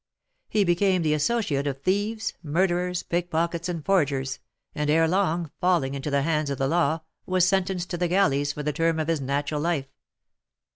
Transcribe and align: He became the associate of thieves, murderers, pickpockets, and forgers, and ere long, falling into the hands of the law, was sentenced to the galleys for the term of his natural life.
He 0.49 0.63
became 0.63 1.03
the 1.03 1.13
associate 1.13 1.67
of 1.67 1.83
thieves, 1.83 2.33
murderers, 2.41 3.03
pickpockets, 3.03 3.69
and 3.69 3.85
forgers, 3.85 4.39
and 4.73 4.89
ere 4.89 5.07
long, 5.07 5.51
falling 5.61 5.93
into 5.93 6.09
the 6.09 6.23
hands 6.23 6.49
of 6.49 6.57
the 6.57 6.67
law, 6.67 7.01
was 7.27 7.47
sentenced 7.47 7.91
to 7.91 7.97
the 7.97 8.07
galleys 8.07 8.51
for 8.53 8.63
the 8.63 8.73
term 8.73 8.99
of 8.99 9.07
his 9.07 9.21
natural 9.21 9.61
life. 9.61 9.89